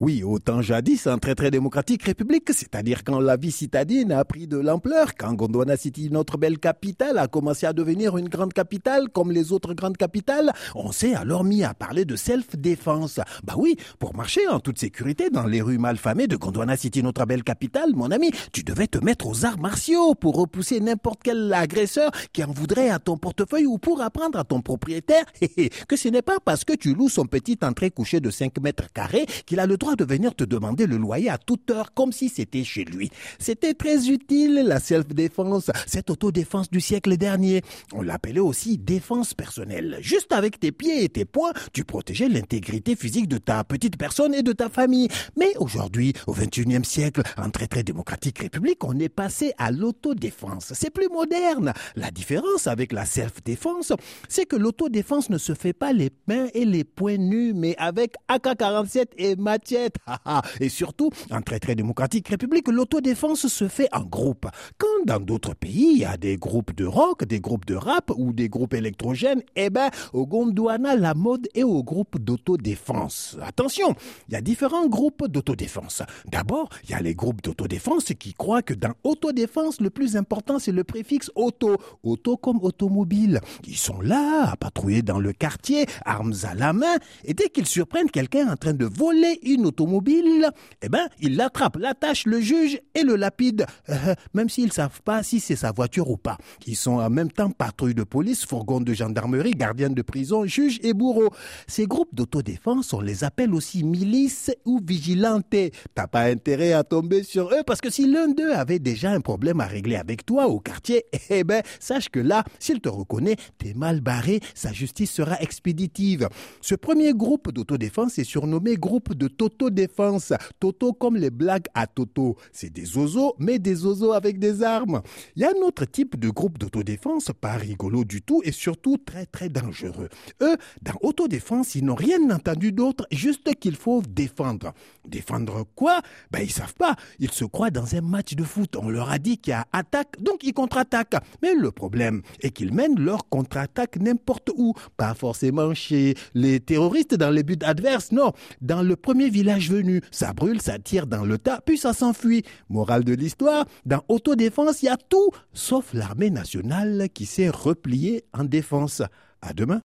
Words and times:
Oui, 0.00 0.22
autant 0.22 0.62
jadis 0.62 1.08
en 1.08 1.18
très 1.18 1.34
très 1.34 1.50
démocratique 1.50 2.04
république, 2.04 2.52
c'est-à-dire 2.52 3.02
quand 3.02 3.18
la 3.18 3.36
vie 3.36 3.50
citadine 3.50 4.12
a 4.12 4.24
pris 4.24 4.46
de 4.46 4.56
l'ampleur, 4.56 5.16
quand 5.16 5.34
Gondwana 5.34 5.76
City, 5.76 6.08
notre 6.08 6.38
belle 6.38 6.60
capitale, 6.60 7.18
a 7.18 7.26
commencé 7.26 7.66
à 7.66 7.72
devenir 7.72 8.16
une 8.16 8.28
grande 8.28 8.52
capitale 8.52 9.08
comme 9.12 9.32
les 9.32 9.50
autres 9.50 9.74
grandes 9.74 9.96
capitales, 9.96 10.52
on 10.76 10.92
s'est 10.92 11.16
alors 11.16 11.42
mis 11.42 11.64
à 11.64 11.74
parler 11.74 12.04
de 12.04 12.14
self-défense. 12.14 13.18
Bah 13.42 13.54
oui, 13.56 13.74
pour 13.98 14.14
marcher 14.14 14.46
en 14.46 14.60
toute 14.60 14.78
sécurité 14.78 15.30
dans 15.30 15.46
les 15.46 15.60
rues 15.60 15.78
malfamées 15.78 16.28
de 16.28 16.36
Gondwana 16.36 16.76
City, 16.76 17.02
notre 17.02 17.26
belle 17.26 17.42
capitale, 17.42 17.96
mon 17.96 18.12
ami, 18.12 18.30
tu 18.52 18.62
devais 18.62 18.86
te 18.86 19.04
mettre 19.04 19.26
aux 19.26 19.44
arts 19.44 19.58
martiaux 19.58 20.14
pour 20.14 20.36
repousser 20.36 20.78
n'importe 20.78 21.22
quel 21.24 21.52
agresseur 21.52 22.12
qui 22.32 22.44
en 22.44 22.52
voudrait 22.52 22.90
à 22.90 23.00
ton 23.00 23.16
portefeuille 23.16 23.66
ou 23.66 23.78
pour 23.78 24.00
apprendre 24.00 24.38
à 24.38 24.44
ton 24.44 24.60
propriétaire 24.60 25.24
que 25.88 25.96
ce 25.96 26.06
n'est 26.06 26.22
pas 26.22 26.38
parce 26.44 26.62
que 26.62 26.74
tu 26.74 26.94
loues 26.94 27.08
son 27.08 27.26
petit 27.26 27.58
entrée 27.62 27.90
couché 27.90 28.20
de 28.20 28.30
5 28.30 28.60
mètres 28.60 28.92
carrés 28.92 29.26
qu'il 29.44 29.58
a 29.58 29.66
le 29.66 29.76
droit 29.76 29.87
de 29.96 30.04
venir 30.04 30.34
te 30.34 30.44
demander 30.44 30.86
le 30.86 30.96
loyer 30.96 31.30
à 31.30 31.38
toute 31.38 31.70
heure 31.70 31.94
comme 31.94 32.12
si 32.12 32.28
c'était 32.28 32.64
chez 32.64 32.84
lui. 32.84 33.10
C'était 33.38 33.74
très 33.74 34.08
utile, 34.08 34.62
la 34.66 34.80
self-défense, 34.80 35.70
cette 35.86 36.10
autodéfense 36.10 36.70
du 36.70 36.80
siècle 36.80 37.16
dernier. 37.16 37.62
On 37.92 38.02
l'appelait 38.02 38.40
aussi 38.40 38.78
défense 38.78 39.34
personnelle. 39.34 39.98
Juste 40.00 40.32
avec 40.32 40.60
tes 40.60 40.72
pieds 40.72 41.04
et 41.04 41.08
tes 41.08 41.24
poings, 41.24 41.52
tu 41.72 41.84
protégeais 41.84 42.28
l'intégrité 42.28 42.96
physique 42.96 43.28
de 43.28 43.38
ta 43.38 43.64
petite 43.64 43.96
personne 43.96 44.34
et 44.34 44.42
de 44.42 44.52
ta 44.52 44.68
famille. 44.68 45.08
Mais 45.36 45.56
aujourd'hui, 45.58 46.12
au 46.26 46.34
21e 46.34 46.84
siècle, 46.84 47.22
en 47.36 47.50
très 47.50 47.66
très 47.66 47.82
démocratique 47.82 48.38
république, 48.38 48.84
on 48.84 48.98
est 48.98 49.08
passé 49.08 49.52
à 49.58 49.70
l'autodéfense. 49.70 50.72
C'est 50.74 50.90
plus 50.90 51.08
moderne. 51.08 51.72
La 51.96 52.10
différence 52.10 52.66
avec 52.66 52.92
la 52.92 53.04
self-défense, 53.04 53.92
c'est 54.28 54.46
que 54.46 54.56
l'autodéfense 54.56 55.30
ne 55.30 55.38
se 55.38 55.54
fait 55.54 55.72
pas 55.72 55.92
les 55.92 56.10
mains 56.26 56.48
et 56.54 56.64
les 56.64 56.84
poings 56.84 57.16
nus, 57.16 57.52
mais 57.54 57.74
avec 57.78 58.14
AK-47 58.28 59.06
et 59.16 59.36
matière 59.36 59.77
Et 60.60 60.68
surtout, 60.68 61.10
en 61.30 61.42
très 61.42 61.58
très 61.58 61.74
démocratique 61.74 62.28
république, 62.28 62.68
l'autodéfense 62.68 63.46
se 63.46 63.68
fait 63.68 63.88
en 63.92 64.04
groupe. 64.04 64.46
Quand 64.76 64.86
dans 65.06 65.20
d'autres 65.20 65.54
pays, 65.54 65.90
il 65.92 65.98
y 65.98 66.04
a 66.04 66.16
des 66.16 66.36
groupes 66.36 66.74
de 66.74 66.84
rock, 66.84 67.24
des 67.24 67.40
groupes 67.40 67.66
de 67.66 67.74
rap 67.74 68.10
ou 68.16 68.32
des 68.32 68.48
groupes 68.48 68.74
électrogènes, 68.74 69.42
eh 69.56 69.70
ben, 69.70 69.90
au 70.12 70.26
Gondwana, 70.26 70.96
la 70.96 71.14
mode 71.14 71.48
est 71.54 71.62
au 71.62 71.82
groupe 71.82 72.18
d'autodéfense. 72.18 73.36
Attention, 73.42 73.94
il 74.28 74.34
y 74.34 74.36
a 74.36 74.40
différents 74.40 74.88
groupes 74.88 75.26
d'autodéfense. 75.28 76.02
D'abord, 76.30 76.68
il 76.84 76.90
y 76.90 76.94
a 76.94 77.00
les 77.00 77.14
groupes 77.14 77.42
d'autodéfense 77.42 78.12
qui 78.18 78.34
croient 78.34 78.62
que 78.62 78.74
dans 78.74 78.94
autodéfense, 79.04 79.80
le 79.80 79.90
plus 79.90 80.16
important, 80.16 80.58
c'est 80.58 80.72
le 80.72 80.84
préfixe 80.84 81.30
auto. 81.34 81.76
Auto 82.02 82.36
comme 82.36 82.58
automobile. 82.62 83.40
Ils 83.66 83.76
sont 83.76 84.00
là, 84.00 84.50
à 84.52 84.56
patrouiller 84.56 85.02
dans 85.02 85.18
le 85.18 85.32
quartier, 85.32 85.86
armes 86.04 86.34
à 86.42 86.54
la 86.54 86.72
main, 86.72 86.96
et 87.24 87.34
dès 87.34 87.48
qu'ils 87.48 87.66
surprennent 87.66 88.10
quelqu'un 88.10 88.48
en 88.48 88.56
train 88.56 88.72
de 88.72 88.84
voler 88.84 89.38
une 89.42 89.66
automobile, 89.68 90.50
eh 90.82 90.88
ben, 90.88 91.08
il 91.20 91.36
l'attrape, 91.36 91.76
l'attache, 91.76 92.26
le 92.26 92.40
juge 92.40 92.80
et 92.94 93.02
le 93.02 93.16
lapide, 93.16 93.66
euh, 93.88 94.14
même 94.34 94.48
s'ils 94.48 94.72
savent 94.72 95.02
pas 95.02 95.22
si 95.22 95.38
c'est 95.40 95.56
sa 95.56 95.70
voiture 95.70 96.10
ou 96.10 96.16
pas. 96.16 96.38
Ils 96.66 96.76
sont 96.76 96.98
en 96.98 97.10
même 97.10 97.30
temps 97.30 97.50
patrouille 97.50 97.94
de 97.94 98.02
police, 98.02 98.44
fourgon 98.44 98.80
de 98.80 98.92
gendarmerie, 98.92 99.52
gardien 99.52 99.90
de 99.90 100.02
prison, 100.02 100.44
juge 100.46 100.78
et 100.82 100.94
bourreau. 100.94 101.30
Ces 101.66 101.86
groupes 101.86 102.14
d'autodéfense, 102.14 102.92
on 102.92 103.00
les 103.00 103.24
appelle 103.24 103.54
aussi 103.54 103.84
milices 103.84 104.50
ou 104.64 104.80
vigilantes. 104.84 105.54
T'as 105.94 106.06
pas 106.06 106.24
intérêt 106.24 106.72
à 106.72 106.84
tomber 106.84 107.22
sur 107.22 107.48
eux 107.48 107.62
parce 107.66 107.80
que 107.80 107.90
si 107.90 108.06
l'un 108.10 108.28
d'eux 108.28 108.52
avait 108.52 108.78
déjà 108.78 109.10
un 109.10 109.20
problème 109.20 109.60
à 109.60 109.66
régler 109.66 109.96
avec 109.96 110.26
toi 110.26 110.48
au 110.48 110.60
quartier, 110.60 111.04
eh 111.30 111.44
ben, 111.44 111.62
sache 111.80 112.08
que 112.08 112.20
là, 112.20 112.44
s'il 112.58 112.80
te 112.80 112.88
reconnaît, 112.88 113.36
t'es 113.58 113.74
mal 113.74 114.00
barré, 114.00 114.40
sa 114.54 114.72
justice 114.72 115.10
sera 115.10 115.40
expéditive. 115.40 116.28
Ce 116.60 116.74
premier 116.74 117.12
groupe 117.12 117.52
d'autodéfense 117.52 118.18
est 118.18 118.24
surnommé 118.24 118.76
groupe 118.76 119.14
de 119.14 119.28
Toto-défense. 119.58 120.32
Toto 120.60 120.92
comme 120.92 121.16
les 121.16 121.30
blagues 121.30 121.66
à 121.74 121.86
Toto. 121.86 122.36
C'est 122.52 122.70
des 122.70 122.96
oiseaux, 122.96 123.34
mais 123.38 123.58
des 123.58 123.84
oiseaux 123.84 124.12
avec 124.12 124.38
des 124.38 124.62
armes. 124.62 125.02
Il 125.36 125.42
y 125.42 125.44
a 125.44 125.50
un 125.50 125.66
autre 125.66 125.84
type 125.84 126.18
de 126.18 126.30
groupe 126.30 126.58
d'autodéfense, 126.58 127.30
pas 127.40 127.54
rigolo 127.54 128.04
du 128.04 128.22
tout 128.22 128.40
et 128.44 128.52
surtout 128.52 128.96
très 128.96 129.26
très 129.26 129.48
dangereux. 129.48 130.08
Eux, 130.40 130.56
dans 130.82 130.94
autodéfense, 131.02 131.74
ils 131.74 131.84
n'ont 131.84 131.94
rien 131.94 132.30
entendu 132.30 132.72
d'autre, 132.72 133.06
juste 133.10 133.54
qu'il 133.56 133.76
faut 133.76 134.02
défendre. 134.08 134.72
Défendre 135.06 135.66
quoi? 135.74 136.00
Ben 136.30 136.40
ils 136.40 136.52
savent 136.52 136.74
pas. 136.74 136.94
Ils 137.18 137.32
se 137.32 137.44
croient 137.44 137.70
dans 137.70 137.94
un 137.94 138.00
match 138.00 138.34
de 138.34 138.44
foot. 138.44 138.76
On 138.76 138.88
leur 138.88 139.10
a 139.10 139.18
dit 139.18 139.38
qu'il 139.38 139.50
y 139.50 139.54
a 139.54 139.66
attaque, 139.72 140.20
donc 140.20 140.44
ils 140.44 140.52
contre-attaquent. 140.52 141.16
Mais 141.42 141.54
le 141.54 141.70
problème 141.70 142.22
est 142.40 142.50
qu'ils 142.50 142.72
mènent 142.72 143.00
leur 143.00 143.28
contre-attaque 143.28 143.96
n'importe 143.96 144.50
où. 144.56 144.74
Pas 144.96 145.14
forcément 145.14 145.74
chez 145.74 146.14
les 146.34 146.60
terroristes 146.60 147.14
dans 147.14 147.30
les 147.30 147.42
buts 147.42 147.58
adverses, 147.62 148.12
non. 148.12 148.32
Dans 148.60 148.82
le 148.82 148.94
premier 148.96 149.28
village 149.48 149.70
venu. 149.70 150.02
Ça 150.10 150.34
brûle, 150.34 150.60
ça 150.60 150.78
tire 150.78 151.06
dans 151.06 151.24
le 151.24 151.38
tas, 151.38 151.60
puis 151.64 151.78
ça 151.78 151.94
s'enfuit. 151.94 152.44
Morale 152.68 153.02
de 153.04 153.14
l'histoire, 153.14 153.64
dans 153.86 154.02
autodéfense, 154.08 154.82
il 154.82 154.86
y 154.86 154.88
a 154.88 154.98
tout, 154.98 155.30
sauf 155.54 155.94
l'armée 155.94 156.30
nationale 156.30 157.08
qui 157.14 157.24
s'est 157.24 157.48
repliée 157.48 158.24
en 158.34 158.44
défense. 158.44 159.02
À 159.40 159.52
demain. 159.52 159.76